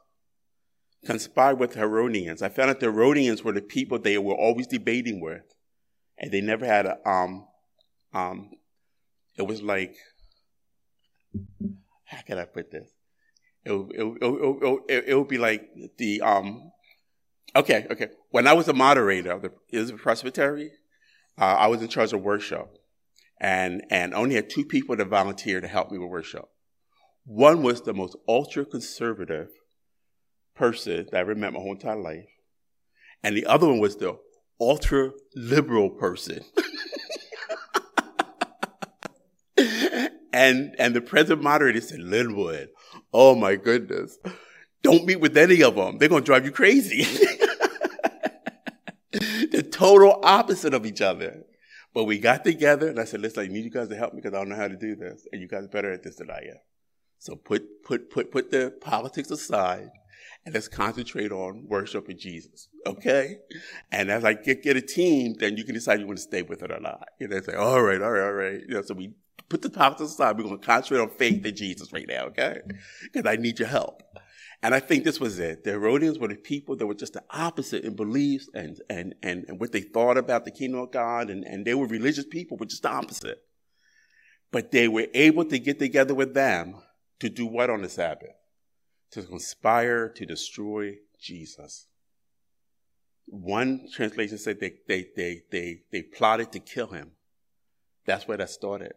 conspired 1.05 1.59
with 1.59 1.75
Herodians. 1.75 2.43
I 2.43 2.49
found 2.49 2.71
out 2.71 2.81
the 2.81 2.87
Herodians 2.87 3.43
were 3.43 3.53
the 3.53 3.63
people 3.63 3.99
they 3.99 4.19
were 4.19 4.35
always 4.35 4.67
debating 4.67 5.21
with. 5.21 5.43
And 6.19 6.33
they 6.33 6.41
never 6.41 6.67
had 6.67 6.87
a, 6.87 7.09
um, 7.09 7.47
um, 8.13 8.51
it 9.37 9.47
was 9.47 9.63
like, 9.63 9.97
how 12.05 12.21
can 12.23 12.39
I 12.39 12.45
put 12.45 12.71
this? 12.71 12.89
It, 13.65 13.73
it, 13.73 14.19
it, 14.21 14.83
it, 14.89 15.05
it 15.09 15.15
would 15.15 15.29
be 15.29 15.39
like 15.39 15.69
the, 15.97 16.21
um, 16.23 16.73
okay, 17.55 17.87
okay. 17.91 18.09
When 18.31 18.49
I 18.49 18.55
was 18.55 18.67
a 18.67 18.73
moderator 18.73 19.31
of 19.31 19.43
the 19.43 19.53
Elizabeth 19.71 20.03
Presbytery, 20.03 20.73
uh, 21.41 21.45
I 21.45 21.69
was 21.69 21.83
in 21.83 21.89
charge 21.89 22.13
of 22.13 22.23
worship 22.23 22.69
and, 23.41 23.85
and 23.91 24.15
only 24.15 24.35
had 24.35 24.51
two 24.51 24.65
people 24.65 24.97
to 24.97 25.05
volunteer 25.05 25.61
to 25.61 25.69
help 25.69 25.93
me 25.93 25.99
with 25.99 26.11
worship. 26.11 26.49
One 27.29 27.63
was 27.63 27.83
the 27.83 27.93
most 27.93 28.17
ultra 28.27 28.65
conservative 28.65 29.51
person 30.55 31.09
that 31.11 31.15
I 31.15 31.21
ever 31.21 31.35
met 31.35 31.53
my 31.53 31.61
whole 31.61 31.73
entire 31.73 31.95
life. 31.95 32.25
And 33.23 33.37
the 33.37 33.45
other 33.45 33.67
one 33.67 33.81
was 33.81 33.97
the 33.97 34.19
ultra 34.59 35.11
liberal 35.37 35.91
person. 35.91 36.43
and 40.33 40.75
and 40.79 40.95
the 40.95 41.03
president 41.03 41.43
moderator 41.43 41.83
said, 41.83 42.01
Linwood, 42.01 42.71
oh 43.13 43.35
my 43.35 43.57
goodness, 43.57 44.17
don't 44.83 45.05
meet 45.05 45.21
with 45.21 45.37
any 45.37 45.63
of 45.63 45.75
them. 45.75 45.99
They're 45.99 46.09
gonna 46.09 46.25
drive 46.25 46.47
you 46.47 46.51
crazy. 46.51 47.03
the 49.13 49.69
total 49.71 50.19
opposite 50.23 50.73
of 50.73 50.87
each 50.87 51.03
other. 51.03 51.43
But 51.93 52.05
we 52.05 52.21
got 52.21 52.43
together 52.43 52.89
and 52.89 52.99
I 52.99 53.05
said, 53.05 53.21
listen, 53.21 53.45
I 53.45 53.49
need 53.49 53.65
you 53.65 53.71
guys 53.71 53.89
to 53.89 53.97
help 53.97 54.15
me 54.15 54.23
because 54.23 54.35
I 54.35 54.39
don't 54.39 54.49
know 54.49 54.57
how 54.57 54.69
to 54.69 54.79
do 54.79 54.97
this. 54.97 55.27
And 55.31 55.43
you 55.43 55.49
guys 55.49 55.65
are 55.65 55.69
better 55.69 55.93
at 55.93 56.03
this 56.03 56.17
than 56.17 56.31
I 56.31 56.39
am. 56.39 56.57
So 57.19 57.37
put 57.37 57.83
put 57.83 58.11
put 58.11 58.31
put 58.31 58.51
the 58.51 58.73
politics 58.81 59.31
aside 59.31 59.91
and 60.49 60.55
let's 60.55 60.69
concentrate 60.69 61.31
on 61.31 61.67
worship 61.69 62.09
of 62.09 62.17
Jesus. 62.17 62.69
Okay? 62.87 63.37
And 63.93 64.11
as 64.11 64.25
I 64.25 64.33
get, 64.33 64.63
get 64.63 64.79
a 64.79 64.81
team, 64.81 65.35
then 65.39 65.59
you 65.59 65.65
can 65.65 65.75
decide 65.75 66.01
you 66.01 66.07
want 66.07 66.17
to 66.17 66.23
stay 66.23 66.41
with 66.41 66.63
it 66.63 66.71
or 66.71 66.81
not. 66.81 67.07
You 67.21 67.29
know, 67.29 67.41
say, 67.43 67.53
all 67.53 67.83
right, 67.83 68.01
all 68.01 68.11
right, 68.11 68.23
all 68.23 68.33
right. 68.33 68.61
You 68.67 68.75
know, 68.75 68.81
so 68.81 68.95
we 68.95 69.13
put 69.51 69.61
the 69.61 69.69
politics 69.69 70.13
aside. 70.13 70.39
We're 70.39 70.45
going 70.45 70.59
to 70.59 70.67
concentrate 70.67 71.03
on 71.03 71.11
faith 71.11 71.45
in 71.45 71.55
Jesus 71.55 71.93
right 71.93 72.07
now. 72.09 72.25
Okay? 72.29 72.61
Because 73.03 73.31
I 73.31 73.37
need 73.37 73.59
your 73.59 73.69
help. 73.69 74.03
And 74.63 74.75
I 74.75 74.81
think 74.81 75.05
this 75.05 75.21
was 75.21 75.39
it. 75.39 75.65
The 75.65 75.73
Herodians 75.73 76.19
were 76.19 76.29
the 76.29 76.35
people 76.35 76.77
that 76.77 76.87
were 76.87 76.95
just 76.95 77.13
the 77.13 77.25
opposite 77.31 77.85
in 77.85 77.95
beliefs 77.95 78.49
and, 78.55 78.81
and, 78.89 79.15
and, 79.23 79.45
and 79.49 79.61
what 79.61 79.73
they 79.73 79.83
thought 79.83 80.17
about 80.17 80.47
the 80.47 80.51
kingdom 80.51 80.81
of 80.81 80.93
God. 80.93 81.29
And, 81.29 81.45
and 81.45 81.67
they 81.67 81.75
were 81.75 81.87
religious 81.87 82.25
people, 82.25 82.57
but 82.57 82.69
just 82.69 82.85
the 82.85 82.91
opposite. 82.91 83.43
But 84.51 84.71
they 84.71 84.89
were 84.89 85.09
able 85.13 85.45
to 85.45 85.59
get 85.59 85.79
together 85.79 86.15
with 86.15 86.33
them 86.33 86.77
to 87.21 87.29
do 87.29 87.47
what 87.47 87.71
on 87.71 87.83
the 87.83 87.89
Sabbath? 87.89 88.35
to 89.11 89.23
conspire 89.23 90.09
to 90.09 90.27
destroy 90.27 90.97
Jesus. 91.21 91.87
One 93.27 93.89
translation 93.93 94.39
said 94.39 94.61
they, 94.61 94.75
they, 94.87 95.07
they, 95.17 95.43
they, 95.51 95.81
they 95.93 96.03
plotted 96.03 96.53
to 96.53 96.61
kill 96.61 96.89
him. 96.89 97.13
That's 98.07 98.27
where 98.27 98.39
that 98.39 98.51
started. 98.51 98.93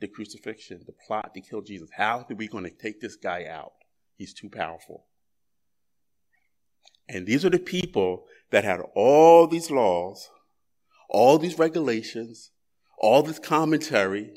The 0.00 0.08
crucifixion, 0.08 0.82
the 0.86 0.94
plot 1.06 1.34
to 1.34 1.40
kill 1.40 1.62
Jesus. 1.62 1.88
How 1.96 2.26
are 2.28 2.34
we 2.34 2.48
going 2.48 2.64
to 2.64 2.70
take 2.70 3.00
this 3.00 3.16
guy 3.16 3.46
out? 3.46 3.72
He's 4.16 4.34
too 4.34 4.48
powerful. 4.48 5.06
And 7.08 7.26
these 7.26 7.44
are 7.44 7.50
the 7.50 7.58
people 7.58 8.26
that 8.50 8.64
had 8.64 8.80
all 8.94 9.46
these 9.46 9.70
laws, 9.70 10.28
all 11.08 11.38
these 11.38 11.58
regulations, 11.58 12.50
all 12.98 13.22
this 13.22 13.38
commentary 13.38 14.34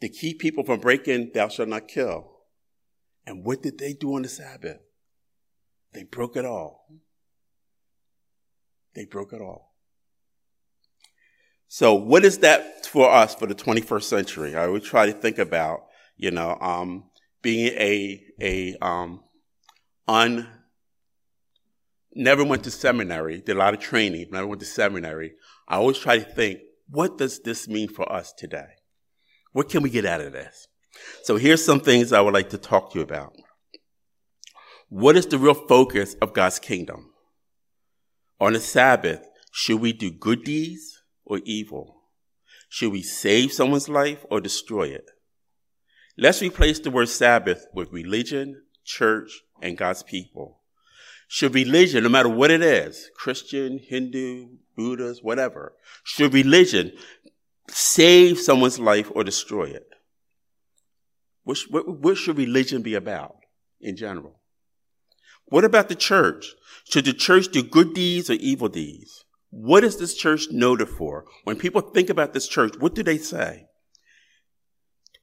to 0.00 0.08
keep 0.08 0.38
people 0.38 0.64
from 0.64 0.80
breaking, 0.80 1.32
thou 1.34 1.48
shalt 1.48 1.68
not 1.68 1.88
kill. 1.88 2.30
And 3.26 3.44
what 3.44 3.62
did 3.62 3.78
they 3.78 3.92
do 3.92 4.14
on 4.14 4.22
the 4.22 4.28
Sabbath? 4.28 4.78
They 5.92 6.04
broke 6.04 6.36
it 6.36 6.44
all. 6.44 6.86
They 8.94 9.04
broke 9.04 9.32
it 9.32 9.40
all. 9.40 9.74
So 11.68 11.94
what 11.94 12.24
is 12.24 12.38
that 12.38 12.86
for 12.86 13.10
us 13.10 13.34
for 13.34 13.46
the 13.46 13.54
21st 13.54 14.02
century? 14.02 14.56
I 14.56 14.66
would 14.66 14.82
try 14.82 15.06
to 15.06 15.12
think 15.12 15.38
about, 15.38 15.84
you 16.16 16.30
know, 16.30 16.56
um, 16.60 17.04
being 17.42 17.66
a, 17.74 18.24
a, 18.40 18.76
um, 18.80 19.22
un, 20.06 20.48
never 22.14 22.42
went 22.42 22.64
to 22.64 22.70
seminary, 22.70 23.40
did 23.40 23.56
a 23.56 23.58
lot 23.58 23.74
of 23.74 23.80
training, 23.80 24.28
never 24.30 24.46
went 24.46 24.60
to 24.60 24.66
seminary. 24.66 25.32
I 25.68 25.76
always 25.76 25.98
try 25.98 26.18
to 26.18 26.24
think, 26.24 26.60
what 26.88 27.18
does 27.18 27.40
this 27.40 27.68
mean 27.68 27.88
for 27.88 28.10
us 28.10 28.32
today? 28.32 28.77
What 29.58 29.70
can 29.70 29.82
we 29.82 29.90
get 29.90 30.06
out 30.06 30.20
of 30.20 30.32
this? 30.32 30.68
So 31.24 31.36
here's 31.36 31.64
some 31.64 31.80
things 31.80 32.12
I 32.12 32.20
would 32.20 32.32
like 32.32 32.50
to 32.50 32.58
talk 32.58 32.92
to 32.92 33.00
you 33.00 33.04
about. 33.04 33.32
What 34.88 35.16
is 35.16 35.26
the 35.26 35.36
real 35.36 35.52
focus 35.52 36.14
of 36.22 36.32
God's 36.32 36.60
kingdom? 36.60 37.10
On 38.38 38.52
the 38.52 38.60
Sabbath, 38.60 39.26
should 39.50 39.80
we 39.80 39.92
do 39.92 40.12
good 40.12 40.44
deeds 40.44 41.02
or 41.24 41.40
evil? 41.44 42.02
Should 42.68 42.92
we 42.92 43.02
save 43.02 43.52
someone's 43.52 43.88
life 43.88 44.24
or 44.30 44.40
destroy 44.40 44.90
it? 44.90 45.10
Let's 46.16 46.40
replace 46.40 46.78
the 46.78 46.92
word 46.92 47.08
Sabbath 47.08 47.66
with 47.74 47.90
religion, 47.90 48.62
church, 48.84 49.40
and 49.60 49.76
God's 49.76 50.04
people. 50.04 50.60
Should 51.26 51.54
religion, 51.54 52.04
no 52.04 52.08
matter 52.08 52.28
what 52.28 52.52
it 52.52 52.62
is, 52.62 53.10
Christian, 53.16 53.80
Hindu, 53.80 54.50
Buddhist, 54.76 55.24
whatever, 55.24 55.74
should 56.04 56.32
religion 56.32 56.92
save 57.68 58.38
someone's 58.38 58.78
life 58.78 59.10
or 59.14 59.24
destroy 59.24 59.64
it? 59.64 59.86
What, 61.44 61.58
what, 61.70 62.00
what 62.00 62.16
should 62.16 62.36
religion 62.36 62.82
be 62.82 62.94
about 62.94 63.36
in 63.80 63.96
general? 63.96 64.40
What 65.46 65.64
about 65.64 65.88
the 65.88 65.94
church? 65.94 66.54
Should 66.84 67.06
the 67.06 67.12
church 67.12 67.48
do 67.48 67.62
good 67.62 67.94
deeds 67.94 68.28
or 68.28 68.34
evil 68.34 68.68
deeds? 68.68 69.24
What 69.50 69.82
is 69.82 69.96
this 69.96 70.14
church 70.14 70.48
noted 70.50 70.88
for? 70.88 71.24
When 71.44 71.56
people 71.56 71.80
think 71.80 72.10
about 72.10 72.34
this 72.34 72.46
church, 72.46 72.74
what 72.78 72.94
do 72.94 73.02
they 73.02 73.16
say? 73.16 73.64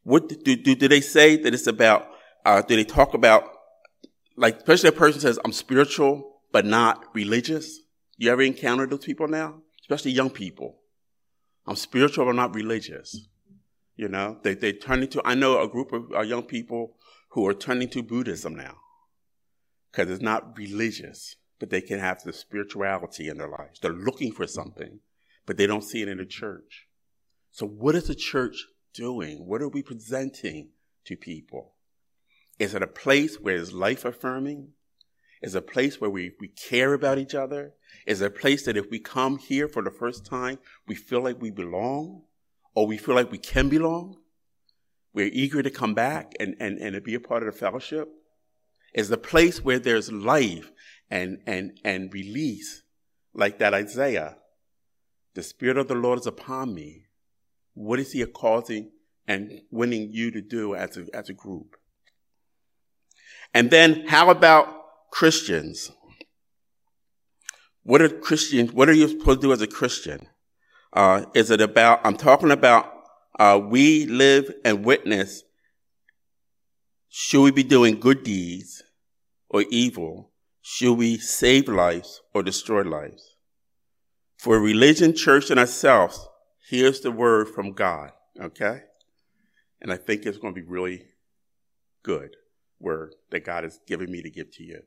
What 0.03 0.29
do, 0.29 0.55
do, 0.55 0.75
do 0.75 0.87
they 0.87 1.01
say 1.01 1.35
that 1.37 1.53
it's 1.53 1.67
about, 1.67 2.07
uh, 2.43 2.61
do 2.61 2.75
they 2.75 2.83
talk 2.83 3.13
about, 3.13 3.43
like, 4.35 4.57
especially 4.57 4.89
a 4.89 4.93
person 4.93 5.21
says, 5.21 5.39
I'm 5.45 5.51
spiritual, 5.51 6.41
but 6.51 6.65
not 6.65 7.03
religious? 7.13 7.79
You 8.17 8.31
ever 8.31 8.41
encounter 8.41 8.87
those 8.87 9.05
people 9.05 9.27
now? 9.27 9.61
Especially 9.81 10.11
young 10.11 10.29
people. 10.29 10.79
I'm 11.67 11.75
spiritual, 11.75 12.25
but 12.25 12.35
not 12.35 12.53
religious. 12.53 13.27
You 13.95 14.09
know, 14.09 14.37
they, 14.43 14.55
they 14.55 14.73
turn 14.73 15.03
into, 15.03 15.21
I 15.25 15.35
know 15.35 15.61
a 15.61 15.67
group 15.67 15.93
of 15.93 16.11
uh, 16.13 16.21
young 16.21 16.43
people 16.43 16.97
who 17.29 17.47
are 17.47 17.53
turning 17.53 17.89
to 17.89 18.03
Buddhism 18.03 18.55
now 18.55 18.77
because 19.91 20.09
it's 20.09 20.21
not 20.21 20.57
religious, 20.57 21.37
but 21.59 21.69
they 21.69 21.81
can 21.81 21.99
have 21.99 22.21
the 22.23 22.33
spirituality 22.33 23.29
in 23.29 23.37
their 23.37 23.47
lives. 23.47 23.79
They're 23.79 23.93
looking 23.93 24.33
for 24.33 24.45
something, 24.45 24.99
but 25.45 25.55
they 25.55 25.67
don't 25.67 25.83
see 25.83 26.01
it 26.01 26.09
in 26.09 26.17
the 26.17 26.25
church. 26.25 26.87
So 27.51 27.65
what 27.65 27.95
is 27.95 28.07
the 28.07 28.15
church 28.15 28.65
doing? 28.93 29.45
What 29.45 29.61
are 29.61 29.69
we 29.69 29.81
presenting 29.81 30.69
to 31.05 31.15
people? 31.15 31.73
Is 32.59 32.73
it 32.73 32.83
a 32.83 32.87
place 32.87 33.37
where 33.39 33.55
it's 33.55 33.71
life 33.71 34.03
affirming? 34.03 34.69
Is 35.41 35.55
a 35.55 35.61
place 35.61 35.99
where 35.99 36.09
we, 36.09 36.33
we 36.39 36.47
care 36.47 36.93
about 36.93 37.17
each 37.17 37.35
other? 37.35 37.73
Is 38.05 38.21
a 38.21 38.29
place 38.29 38.65
that 38.65 38.77
if 38.77 38.89
we 38.89 38.99
come 38.99 39.37
here 39.37 39.67
for 39.67 39.83
the 39.83 39.91
first 39.91 40.25
time, 40.25 40.59
we 40.87 40.95
feel 40.95 41.21
like 41.21 41.41
we 41.41 41.51
belong 41.51 42.23
or 42.73 42.87
we 42.87 42.97
feel 42.97 43.15
like 43.15 43.31
we 43.31 43.37
can 43.37 43.69
belong? 43.69 44.17
We're 45.13 45.29
eager 45.31 45.61
to 45.61 45.69
come 45.69 45.93
back 45.93 46.33
and, 46.39 46.55
and, 46.59 46.77
and 46.79 46.93
to 46.93 47.01
be 47.01 47.15
a 47.15 47.19
part 47.19 47.43
of 47.43 47.53
the 47.53 47.57
fellowship? 47.57 48.09
is 48.95 49.09
the 49.09 49.17
place 49.17 49.63
where 49.63 49.77
there's 49.77 50.11
life 50.11 50.71
and, 51.11 51.39
and, 51.45 51.77
and 51.83 52.11
release, 52.13 52.81
like 53.33 53.59
that 53.59 53.73
Isaiah. 53.73 54.37
The 55.35 55.43
Spirit 55.43 55.77
of 55.77 55.89
the 55.89 55.95
Lord 55.95 56.19
is 56.19 56.25
upon 56.25 56.73
me. 56.73 57.07
What 57.73 57.99
is 57.99 58.13
He 58.13 58.25
causing 58.25 58.91
and 59.27 59.61
winning 59.69 60.11
you 60.13 60.31
to 60.31 60.41
do 60.41 60.75
as 60.75 60.97
a, 60.97 61.05
as 61.13 61.27
a 61.27 61.33
group? 61.33 61.75
And 63.53 63.69
then 63.69 64.07
how 64.07 64.29
about 64.29 64.74
Christians? 65.15 65.91
What 67.83 68.01
are 68.01 68.09
Christians, 68.09 68.73
what 68.73 68.89
are 68.89 68.93
you 68.93 69.07
supposed 69.07 69.41
to 69.41 69.47
do 69.47 69.53
as 69.53 69.61
a 69.61 69.67
Christian? 69.67 70.27
Uh, 70.91 71.25
is 71.33 71.51
it 71.51 71.61
about, 71.61 72.01
I'm 72.03 72.17
talking 72.17 72.51
about, 72.51 72.91
uh, 73.39 73.59
we 73.63 74.05
live 74.05 74.51
and 74.63 74.83
witness. 74.83 75.43
Should 77.09 77.43
we 77.43 77.51
be 77.51 77.63
doing 77.63 77.99
good 77.99 78.23
deeds? 78.23 78.83
or 79.55 79.63
evil? 79.69 80.31
Should 80.61 80.95
we 80.95 81.17
save 81.17 81.69
lives 81.69 82.21
or 82.33 82.43
destroy 82.43 82.81
lives? 82.81 83.35
For 84.37 84.59
religion, 84.59 85.15
church, 85.15 85.49
and 85.49 85.59
ourselves, 85.59 86.27
here's 86.69 86.99
the 86.99 87.11
word 87.11 87.47
from 87.47 87.71
God, 87.71 88.11
okay? 88.39 88.81
And 89.79 89.93
I 89.93 89.97
think 89.97 90.25
it's 90.25 90.37
going 90.37 90.53
to 90.53 90.61
be 90.61 90.67
really 90.67 91.03
good 92.03 92.35
word 92.81 93.15
that 93.31 93.45
God 93.45 93.63
has 93.63 93.79
given 93.87 94.11
me 94.11 94.21
to 94.21 94.29
give 94.29 94.51
to 94.55 94.63
you. 94.63 94.81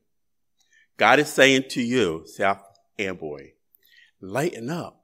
God 0.99 1.19
is 1.19 1.31
saying 1.31 1.63
to 1.69 1.81
you, 1.81 2.23
South 2.25 2.61
Amboy, 2.99 3.51
lighten 4.19 4.69
up, 4.69 5.01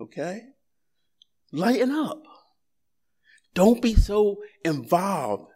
okay? 0.00 0.42
Lighten 1.52 1.92
up. 1.92 2.24
Don't 3.54 3.80
be 3.80 3.94
so 3.94 4.38
involved 4.64 5.52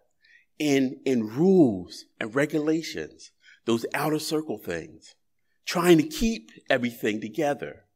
in, 0.60 1.00
in 1.04 1.26
rules 1.26 2.04
and 2.20 2.32
regulations, 2.36 3.32
those 3.64 3.84
outer 3.92 4.20
circle 4.20 4.58
things, 4.58 5.16
trying 5.66 5.98
to 5.98 6.04
keep 6.04 6.50
everything 6.70 7.20
together 7.20 7.86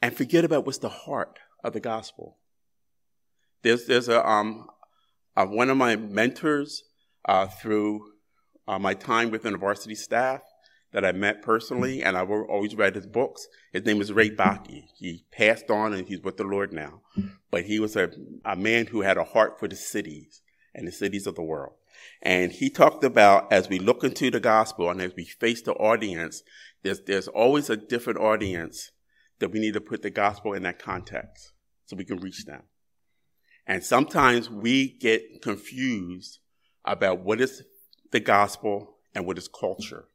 and 0.00 0.16
forget 0.16 0.46
about 0.46 0.64
what's 0.64 0.78
the 0.78 0.88
heart 0.88 1.40
of 1.62 1.74
the 1.74 1.80
gospel. 1.80 2.38
There's, 3.62 3.84
there's 3.84 4.08
a, 4.08 4.26
um, 4.26 4.66
uh, 5.36 5.44
one 5.44 5.68
of 5.68 5.76
my 5.76 5.96
mentors 5.96 6.84
uh, 7.26 7.48
through 7.48 8.00
uh, 8.66 8.78
my 8.78 8.94
time 8.94 9.30
with 9.30 9.42
InterVarsity 9.42 9.94
staff 9.94 10.40
that 10.92 11.04
I 11.04 11.12
met 11.12 11.42
personally, 11.42 12.02
and 12.02 12.16
I've 12.16 12.30
always 12.30 12.74
read 12.74 12.96
his 12.96 13.06
books. 13.06 13.46
His 13.72 13.84
name 13.84 14.00
is 14.00 14.12
Ray 14.12 14.30
Bakke. 14.30 14.84
He 14.96 15.24
passed 15.30 15.70
on 15.70 15.94
and 15.94 16.08
he's 16.08 16.22
with 16.22 16.36
the 16.36 16.44
Lord 16.44 16.72
now. 16.72 17.02
But 17.50 17.64
he 17.64 17.78
was 17.78 17.96
a, 17.96 18.10
a 18.44 18.56
man 18.56 18.86
who 18.86 19.02
had 19.02 19.16
a 19.16 19.24
heart 19.24 19.58
for 19.58 19.68
the 19.68 19.76
cities 19.76 20.42
and 20.74 20.86
the 20.86 20.92
cities 20.92 21.26
of 21.26 21.36
the 21.36 21.42
world. 21.42 21.74
And 22.22 22.52
he 22.52 22.70
talked 22.70 23.04
about 23.04 23.52
as 23.52 23.68
we 23.68 23.78
look 23.78 24.02
into 24.02 24.30
the 24.30 24.40
gospel 24.40 24.90
and 24.90 25.00
as 25.00 25.14
we 25.16 25.24
face 25.24 25.62
the 25.62 25.74
audience, 25.74 26.42
there's, 26.82 27.00
there's 27.02 27.28
always 27.28 27.70
a 27.70 27.76
different 27.76 28.18
audience 28.18 28.90
that 29.38 29.50
we 29.50 29.60
need 29.60 29.74
to 29.74 29.80
put 29.80 30.02
the 30.02 30.10
gospel 30.10 30.52
in 30.52 30.62
that 30.64 30.78
context 30.78 31.52
so 31.86 31.96
we 31.96 32.04
can 32.04 32.18
reach 32.18 32.44
them. 32.46 32.62
And 33.66 33.84
sometimes 33.84 34.50
we 34.50 34.88
get 34.98 35.42
confused 35.42 36.40
about 36.84 37.20
what 37.20 37.40
is 37.40 37.62
the 38.10 38.20
gospel 38.20 38.96
and 39.14 39.26
what 39.26 39.38
is 39.38 39.48
culture. 39.48 40.06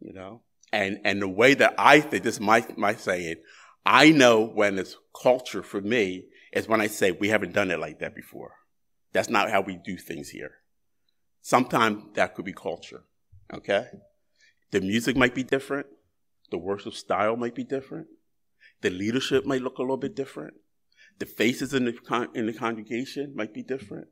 You 0.00 0.12
know? 0.12 0.42
And, 0.72 1.00
and 1.04 1.20
the 1.20 1.28
way 1.28 1.54
that 1.54 1.74
I 1.78 2.00
think, 2.00 2.22
this 2.22 2.34
is 2.34 2.40
my, 2.40 2.64
my 2.76 2.94
saying, 2.94 3.36
I 3.84 4.10
know 4.10 4.44
when 4.44 4.78
it's 4.78 4.96
culture 5.20 5.62
for 5.62 5.80
me 5.80 6.26
is 6.52 6.68
when 6.68 6.80
I 6.80 6.86
say 6.86 7.12
we 7.12 7.28
haven't 7.28 7.54
done 7.54 7.70
it 7.70 7.80
like 7.80 7.98
that 8.00 8.14
before. 8.14 8.52
That's 9.12 9.28
not 9.28 9.50
how 9.50 9.60
we 9.62 9.76
do 9.76 9.96
things 9.96 10.30
here. 10.30 10.52
Sometimes 11.42 12.04
that 12.14 12.34
could 12.34 12.44
be 12.44 12.52
culture. 12.52 13.04
Okay? 13.52 13.86
The 14.70 14.80
music 14.80 15.16
might 15.16 15.34
be 15.34 15.42
different. 15.42 15.86
The 16.50 16.58
worship 16.58 16.94
style 16.94 17.36
might 17.36 17.54
be 17.54 17.64
different. 17.64 18.06
The 18.82 18.90
leadership 18.90 19.44
might 19.44 19.62
look 19.62 19.78
a 19.78 19.82
little 19.82 19.96
bit 19.96 20.14
different. 20.14 20.54
The 21.18 21.26
faces 21.26 21.74
in 21.74 21.84
the, 21.84 21.92
con- 21.92 22.30
in 22.34 22.46
the 22.46 22.52
congregation 22.52 23.32
might 23.34 23.52
be 23.52 23.62
different. 23.62 24.08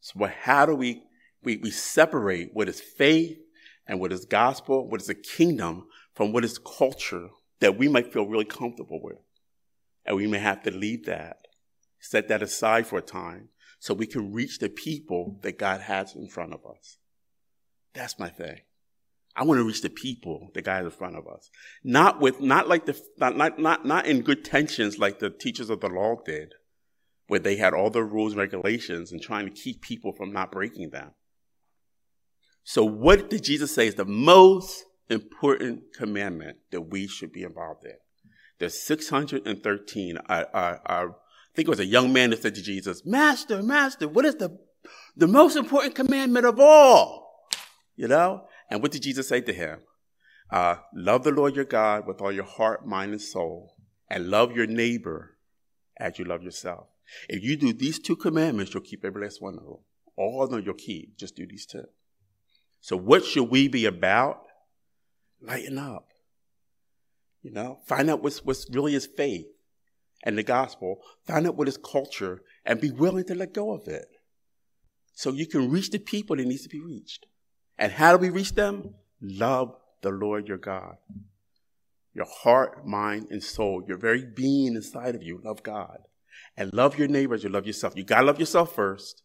So 0.00 0.24
how 0.26 0.66
do 0.66 0.74
we, 0.74 1.02
we, 1.42 1.58
we 1.58 1.70
separate 1.70 2.50
what 2.52 2.68
is 2.68 2.80
faith 2.80 3.38
and 3.90 3.98
what 3.98 4.12
is 4.12 4.24
gospel, 4.24 4.88
what 4.88 5.00
is 5.00 5.08
the 5.08 5.16
kingdom 5.16 5.84
from 6.14 6.32
what 6.32 6.44
is 6.44 6.60
culture 6.60 7.30
that 7.58 7.76
we 7.76 7.88
might 7.88 8.12
feel 8.12 8.24
really 8.24 8.44
comfortable 8.44 9.00
with? 9.02 9.18
And 10.06 10.16
we 10.16 10.28
may 10.28 10.38
have 10.38 10.62
to 10.62 10.70
leave 10.70 11.06
that, 11.06 11.38
set 11.98 12.28
that 12.28 12.40
aside 12.40 12.86
for 12.86 13.00
a 13.00 13.02
time 13.02 13.48
so 13.80 13.92
we 13.92 14.06
can 14.06 14.32
reach 14.32 14.60
the 14.60 14.68
people 14.68 15.40
that 15.42 15.58
God 15.58 15.80
has 15.80 16.14
in 16.14 16.28
front 16.28 16.54
of 16.54 16.60
us. 16.64 16.98
That's 17.92 18.16
my 18.16 18.28
thing. 18.28 18.60
I 19.34 19.42
want 19.42 19.58
to 19.58 19.66
reach 19.66 19.82
the 19.82 19.90
people 19.90 20.50
that 20.54 20.62
God 20.62 20.84
has 20.84 20.92
in 20.92 20.96
front 20.96 21.16
of 21.16 21.26
us. 21.26 21.50
Not 21.82 22.20
with, 22.20 22.40
not 22.40 22.68
like 22.68 22.86
the, 22.86 22.96
not, 23.18 23.36
not, 23.36 23.58
not, 23.58 23.84
not 23.84 24.06
in 24.06 24.22
good 24.22 24.44
tensions 24.44 25.00
like 25.00 25.18
the 25.18 25.30
teachers 25.30 25.68
of 25.68 25.80
the 25.80 25.88
law 25.88 26.14
did, 26.24 26.52
where 27.26 27.40
they 27.40 27.56
had 27.56 27.74
all 27.74 27.90
the 27.90 28.04
rules 28.04 28.34
and 28.34 28.40
regulations 28.40 29.10
and 29.10 29.20
trying 29.20 29.46
to 29.46 29.62
keep 29.62 29.82
people 29.82 30.12
from 30.12 30.32
not 30.32 30.52
breaking 30.52 30.90
them. 30.90 31.10
So 32.70 32.84
what 32.84 33.28
did 33.28 33.42
Jesus 33.42 33.74
say 33.74 33.88
is 33.88 33.96
the 33.96 34.04
most 34.04 34.84
important 35.08 35.92
commandment 35.92 36.58
that 36.70 36.82
we 36.82 37.08
should 37.08 37.32
be 37.32 37.42
involved 37.42 37.84
in? 37.84 37.96
There's 38.60 38.80
613 38.80 40.18
are, 40.28 40.46
are, 40.54 40.80
are 40.86 41.08
I 41.10 41.52
think 41.56 41.66
it 41.66 41.68
was 41.68 41.80
a 41.80 41.84
young 41.84 42.12
man 42.12 42.30
that 42.30 42.42
said 42.42 42.54
to 42.54 42.62
Jesus, 42.62 43.04
Master, 43.04 43.60
Master, 43.60 44.06
what 44.06 44.24
is 44.24 44.36
the, 44.36 44.56
the 45.16 45.26
most 45.26 45.56
important 45.56 45.96
commandment 45.96 46.46
of 46.46 46.60
all? 46.60 47.48
You 47.96 48.06
know? 48.06 48.44
And 48.70 48.80
what 48.80 48.92
did 48.92 49.02
Jesus 49.02 49.26
say 49.26 49.40
to 49.40 49.52
him? 49.52 49.80
Uh, 50.48 50.76
love 50.94 51.24
the 51.24 51.32
Lord 51.32 51.56
your 51.56 51.64
God 51.64 52.06
with 52.06 52.20
all 52.20 52.30
your 52.30 52.44
heart, 52.44 52.86
mind, 52.86 53.10
and 53.10 53.20
soul, 53.20 53.74
and 54.08 54.30
love 54.30 54.54
your 54.54 54.68
neighbor 54.68 55.38
as 55.98 56.20
you 56.20 56.24
love 56.24 56.44
yourself. 56.44 56.86
If 57.28 57.42
you 57.42 57.56
do 57.56 57.72
these 57.72 57.98
two 57.98 58.14
commandments, 58.14 58.72
you'll 58.72 58.84
keep 58.84 59.04
every 59.04 59.24
last 59.24 59.42
one 59.42 59.58
of 59.58 59.64
them. 59.64 59.78
All 60.16 60.44
of 60.44 60.50
them 60.50 60.62
you'll 60.64 60.74
keep. 60.74 61.16
Just 61.16 61.34
do 61.34 61.48
these 61.48 61.66
two. 61.66 61.86
So 62.80 62.96
what 62.96 63.24
should 63.24 63.50
we 63.50 63.68
be 63.68 63.84
about? 63.84 64.42
Lighten 65.40 65.78
up. 65.78 66.08
You 67.42 67.52
know, 67.52 67.78
find 67.86 68.10
out 68.10 68.22
what's, 68.22 68.44
what's 68.44 68.66
really 68.70 68.94
is 68.94 69.06
faith 69.06 69.46
and 70.22 70.36
the 70.36 70.42
gospel. 70.42 71.00
Find 71.26 71.46
out 71.46 71.56
what 71.56 71.68
is 71.68 71.78
culture 71.78 72.42
and 72.64 72.80
be 72.80 72.90
willing 72.90 73.24
to 73.24 73.34
let 73.34 73.54
go 73.54 73.72
of 73.72 73.88
it. 73.88 74.08
So 75.14 75.32
you 75.32 75.46
can 75.46 75.70
reach 75.70 75.90
the 75.90 75.98
people 75.98 76.36
that 76.36 76.46
needs 76.46 76.62
to 76.62 76.68
be 76.68 76.80
reached. 76.80 77.26
And 77.78 77.92
how 77.92 78.12
do 78.12 78.18
we 78.18 78.30
reach 78.30 78.54
them? 78.54 78.94
Love 79.22 79.74
the 80.02 80.10
Lord 80.10 80.48
your 80.48 80.58
God. 80.58 80.96
Your 82.14 82.26
heart, 82.26 82.86
mind, 82.86 83.28
and 83.30 83.42
soul, 83.42 83.82
your 83.86 83.96
very 83.96 84.24
being 84.24 84.74
inside 84.74 85.14
of 85.14 85.22
you, 85.22 85.40
love 85.42 85.62
God. 85.62 85.98
And 86.56 86.72
love 86.72 86.98
your 86.98 87.08
neighbors, 87.08 87.44
you 87.44 87.48
love 87.48 87.66
yourself. 87.66 87.94
You 87.96 88.04
gotta 88.04 88.26
love 88.26 88.40
yourself 88.40 88.74
first. 88.74 89.22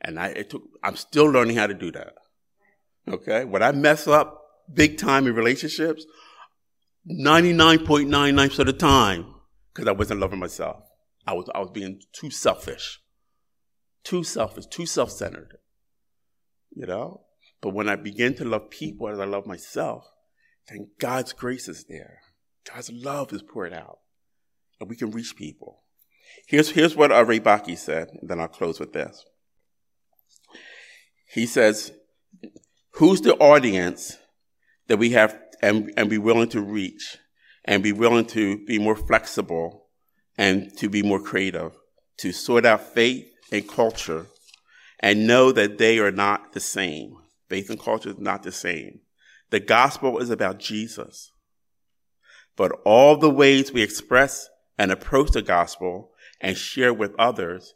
And 0.00 0.18
I, 0.18 0.28
it 0.28 0.50
took, 0.50 0.62
I'm 0.82 0.96
still 0.96 1.26
learning 1.26 1.56
how 1.56 1.66
to 1.66 1.74
do 1.74 1.92
that. 1.92 2.14
Okay? 3.08 3.44
When 3.44 3.62
I 3.62 3.72
mess 3.72 4.06
up 4.06 4.42
big 4.72 4.98
time 4.98 5.26
in 5.26 5.34
relationships, 5.34 6.04
99.99% 7.08 8.58
of 8.58 8.66
the 8.66 8.72
time, 8.72 9.34
because 9.72 9.88
I 9.88 9.92
wasn't 9.92 10.20
loving 10.20 10.38
myself. 10.38 10.84
I 11.26 11.34
was, 11.34 11.48
I 11.54 11.60
was 11.60 11.70
being 11.70 12.00
too 12.12 12.30
selfish. 12.30 13.00
Too 14.04 14.24
selfish, 14.24 14.66
too 14.66 14.86
self-centered. 14.86 15.58
You 16.74 16.86
know? 16.86 17.22
But 17.60 17.74
when 17.74 17.88
I 17.88 17.96
begin 17.96 18.34
to 18.36 18.44
love 18.44 18.70
people 18.70 19.08
as 19.08 19.18
I 19.18 19.24
love 19.24 19.46
myself, 19.46 20.04
then 20.68 20.90
God's 20.98 21.32
grace 21.32 21.68
is 21.68 21.84
there. 21.88 22.18
God's 22.72 22.90
love 22.92 23.32
is 23.32 23.42
poured 23.42 23.72
out. 23.72 23.98
And 24.80 24.90
we 24.90 24.96
can 24.96 25.10
reach 25.10 25.36
people. 25.36 25.82
Here's, 26.46 26.70
here's 26.70 26.96
what 26.96 27.10
Ray 27.26 27.40
Bakke 27.40 27.78
said, 27.78 28.08
and 28.20 28.28
then 28.28 28.40
I'll 28.40 28.48
close 28.48 28.80
with 28.80 28.92
this. 28.92 29.24
He 31.32 31.46
says, 31.46 31.92
who's 32.92 33.20
the 33.20 33.34
audience 33.36 34.18
that 34.88 34.98
we 34.98 35.10
have 35.10 35.38
and, 35.62 35.92
and 35.96 36.10
be 36.10 36.18
willing 36.18 36.48
to 36.50 36.60
reach 36.60 37.18
and 37.64 37.82
be 37.82 37.92
willing 37.92 38.26
to 38.26 38.64
be 38.64 38.78
more 38.78 38.96
flexible 38.96 39.86
and 40.36 40.76
to 40.78 40.88
be 40.88 41.02
more 41.02 41.20
creative, 41.20 41.72
to 42.18 42.32
sort 42.32 42.66
out 42.66 42.82
faith 42.94 43.26
and 43.52 43.68
culture 43.68 44.26
and 45.00 45.26
know 45.26 45.52
that 45.52 45.78
they 45.78 45.98
are 45.98 46.10
not 46.10 46.52
the 46.52 46.60
same. 46.60 47.16
Faith 47.48 47.70
and 47.70 47.80
culture 47.80 48.10
is 48.10 48.18
not 48.18 48.42
the 48.42 48.52
same. 48.52 49.00
The 49.50 49.60
gospel 49.60 50.18
is 50.18 50.30
about 50.30 50.58
Jesus. 50.58 51.32
But 52.56 52.72
all 52.84 53.16
the 53.16 53.30
ways 53.30 53.72
we 53.72 53.82
express 53.82 54.48
and 54.78 54.90
approach 54.90 55.30
the 55.30 55.42
gospel 55.42 56.10
and 56.40 56.56
share 56.56 56.92
with 56.92 57.14
others 57.18 57.74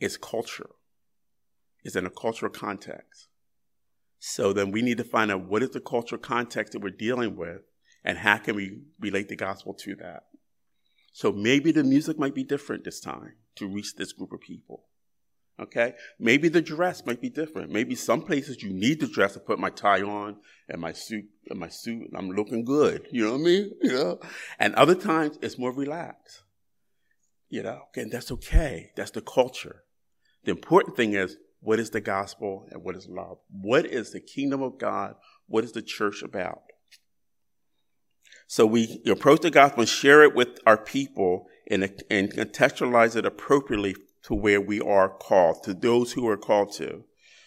is 0.00 0.16
culture, 0.16 0.70
is 1.84 1.96
in 1.96 2.06
a 2.06 2.10
cultural 2.10 2.50
context. 2.50 3.28
So 4.18 4.52
then 4.52 4.70
we 4.70 4.82
need 4.82 4.98
to 4.98 5.04
find 5.04 5.30
out 5.30 5.48
what 5.48 5.62
is 5.62 5.70
the 5.70 5.80
cultural 5.80 6.20
context 6.20 6.72
that 6.72 6.82
we're 6.82 6.90
dealing 6.90 7.36
with 7.36 7.60
and 8.04 8.18
how 8.18 8.38
can 8.38 8.56
we 8.56 8.80
relate 9.00 9.28
the 9.28 9.36
gospel 9.36 9.74
to 9.74 9.94
that. 9.96 10.24
So 11.12 11.32
maybe 11.32 11.72
the 11.72 11.84
music 11.84 12.18
might 12.18 12.34
be 12.34 12.44
different 12.44 12.84
this 12.84 13.00
time 13.00 13.34
to 13.56 13.66
reach 13.66 13.94
this 13.96 14.12
group 14.12 14.32
of 14.32 14.40
people. 14.40 14.84
Okay? 15.58 15.94
Maybe 16.18 16.48
the 16.48 16.60
dress 16.60 17.04
might 17.06 17.20
be 17.20 17.30
different. 17.30 17.70
Maybe 17.70 17.94
some 17.94 18.22
places 18.22 18.62
you 18.62 18.70
need 18.72 19.00
the 19.00 19.06
dress 19.06 19.34
to 19.34 19.40
put 19.40 19.58
my 19.58 19.70
tie 19.70 20.02
on 20.02 20.36
and 20.68 20.80
my 20.80 20.92
suit 20.92 21.24
and 21.48 21.58
my 21.58 21.68
suit 21.68 22.08
and 22.08 22.16
I'm 22.16 22.30
looking 22.30 22.64
good. 22.64 23.06
You 23.10 23.24
know 23.24 23.32
what 23.32 23.40
I 23.40 23.44
mean? 23.44 23.72
You 23.82 23.92
know? 23.92 24.20
And 24.58 24.74
other 24.74 24.94
times 24.94 25.38
it's 25.40 25.58
more 25.58 25.72
relaxed. 25.72 26.42
You 27.48 27.62
know, 27.62 27.82
and 27.94 28.10
that's 28.10 28.32
okay. 28.32 28.90
That's 28.96 29.12
the 29.12 29.20
culture. 29.20 29.84
The 30.44 30.50
important 30.50 30.96
thing 30.96 31.14
is 31.14 31.36
what 31.66 31.80
is 31.80 31.90
the 31.90 32.00
gospel 32.00 32.68
and 32.70 32.84
what 32.84 32.94
is 32.94 33.08
love? 33.08 33.38
What 33.50 33.86
is 33.86 34.12
the 34.12 34.20
kingdom 34.20 34.62
of 34.62 34.78
God? 34.78 35.16
What 35.48 35.64
is 35.64 35.72
the 35.72 35.82
church 35.82 36.22
about? 36.22 36.62
So 38.46 38.64
we 38.64 39.02
approach 39.04 39.40
the 39.40 39.50
gospel 39.50 39.80
and 39.80 39.88
share 39.88 40.22
it 40.22 40.32
with 40.32 40.60
our 40.64 40.76
people 40.76 41.48
and, 41.68 41.82
and 42.08 42.32
contextualize 42.32 43.16
it 43.16 43.26
appropriately 43.26 43.96
to 44.26 44.34
where 44.34 44.60
we 44.60 44.80
are 44.80 45.08
called, 45.08 45.64
to 45.64 45.74
those 45.74 46.12
who 46.12 46.28
are 46.28 46.36
called 46.36 46.72
to. 46.74 47.02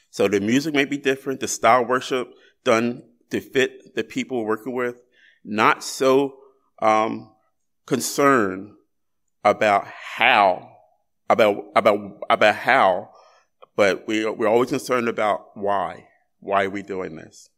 So 0.09 0.27
the 0.27 0.41
music 0.41 0.73
may 0.73 0.83
be 0.83 0.97
different, 0.97 1.39
the 1.39 1.47
style 1.47 1.85
worship 1.85 2.29
done 2.65 3.03
to 3.31 3.39
fit 3.39 3.95
the 3.95 4.03
people 4.03 4.39
we're 4.39 4.57
working 4.57 4.75
with, 4.75 5.01
not 5.45 5.81
so 5.81 6.35
um, 6.81 7.31
concerned 7.85 8.71
about 9.45 9.87
how, 9.87 10.73
about 11.29 11.67
about 11.73 12.19
about 12.29 12.55
how, 12.55 13.11
but 13.79 14.05
we 14.09 14.29
we're 14.29 14.45
always 14.45 14.71
concerned 14.71 15.07
about 15.07 15.51
why. 15.53 16.09
Why 16.41 16.65
are 16.65 16.69
we 16.69 16.83
doing 16.83 17.15
this? 17.15 17.49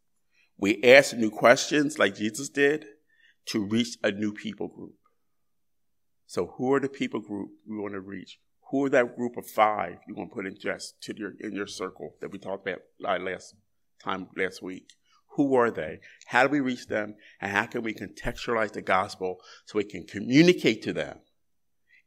We 0.56 0.80
ask 0.84 1.16
new 1.16 1.32
questions 1.32 1.98
like 1.98 2.14
Jesus 2.14 2.48
did 2.48 2.86
to 3.46 3.64
reach 3.64 3.96
a 4.04 4.12
new 4.12 4.32
people 4.32 4.68
group. 4.68 4.94
So 6.26 6.54
who 6.56 6.72
are 6.74 6.78
the 6.78 6.88
people 6.88 7.18
group 7.18 7.50
we 7.68 7.76
want 7.76 7.94
to 7.94 8.00
reach? 8.00 8.38
Who 8.70 8.84
are 8.84 8.90
that 8.90 9.16
group 9.16 9.36
of 9.36 9.46
five 9.46 9.96
you 10.06 10.14
want 10.14 10.30
to 10.30 10.34
put 10.36 10.46
in 10.46 10.56
just 10.56 11.02
to 11.02 11.14
your 11.18 11.32
in 11.40 11.54
your 11.56 11.66
circle 11.66 12.14
that 12.20 12.30
we 12.30 12.38
talked 12.38 12.68
about 12.68 12.82
uh, 13.04 13.18
last 13.18 13.56
time 14.04 14.28
last 14.36 14.62
week? 14.62 14.90
Who 15.34 15.56
are 15.56 15.72
they? 15.72 15.98
How 16.26 16.44
do 16.44 16.50
we 16.50 16.60
reach 16.60 16.86
them? 16.86 17.16
And 17.40 17.50
how 17.50 17.66
can 17.66 17.82
we 17.82 17.94
contextualize 17.94 18.74
the 18.74 18.82
gospel 18.82 19.38
so 19.66 19.76
we 19.76 19.84
can 19.84 20.06
communicate 20.06 20.82
to 20.82 20.92
them 20.92 21.18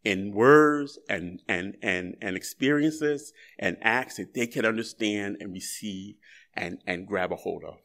in 0.05 0.31
words 0.31 0.97
and, 1.09 1.41
and, 1.49 1.75
and, 1.81 2.15
and 2.21 2.37
experiences 2.37 3.33
and 3.59 3.75
acts 3.81 4.17
that 4.17 4.33
they 4.33 4.47
can 4.47 4.65
understand 4.65 5.37
and 5.41 5.51
receive 5.51 6.15
and, 6.53 6.77
and 6.87 7.07
grab 7.07 7.33
a 7.33 7.35
hold 7.35 7.63
of? 7.63 7.79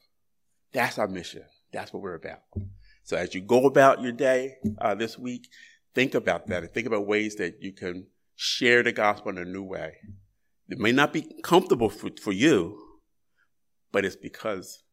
That's 0.72 0.98
our 0.98 1.08
mission. 1.08 1.42
That's 1.72 1.92
what 1.92 2.02
we're 2.02 2.14
about. 2.14 2.42
So 3.02 3.16
as 3.16 3.34
you 3.34 3.40
go 3.40 3.66
about 3.66 4.02
your 4.02 4.12
day 4.12 4.58
uh, 4.78 4.94
this 4.94 5.18
week, 5.18 5.48
think 5.94 6.14
about 6.14 6.46
that 6.48 6.62
and 6.62 6.70
think 6.70 6.86
about 6.86 7.06
ways 7.06 7.36
that 7.36 7.62
you 7.62 7.72
can 7.72 8.06
share 8.36 8.82
the 8.82 8.92
gospel 8.92 9.32
in 9.32 9.38
a 9.38 9.44
new 9.44 9.64
way. 9.64 9.94
It 10.68 10.78
may 10.78 10.92
not 10.92 11.12
be 11.12 11.26
comfortable 11.42 11.88
for, 11.88 12.10
for 12.22 12.32
you, 12.32 12.78
but 13.90 14.04
it's 14.04 14.14
because 14.14 14.84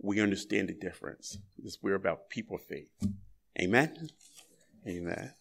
we 0.00 0.20
understand 0.20 0.68
the 0.68 0.74
difference. 0.74 1.38
Because 1.56 1.78
we're 1.82 1.96
about 1.96 2.30
people 2.30 2.58
faith. 2.58 2.92
Amen? 3.60 4.10
Amen. 4.86 5.32